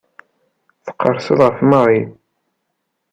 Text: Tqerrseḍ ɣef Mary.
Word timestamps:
Tqerrseḍ 0.85 1.39
ɣef 1.43 1.57
Mary. 1.69 2.01